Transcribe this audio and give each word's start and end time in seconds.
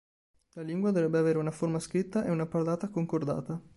La 0.53 0.63
lingua 0.63 0.89
dovrebbe 0.89 1.19
avere 1.19 1.37
una 1.37 1.51
forma 1.51 1.77
scritta 1.77 2.23
e 2.25 2.31
una 2.31 2.47
parlata 2.47 2.89
concordata. 2.89 3.61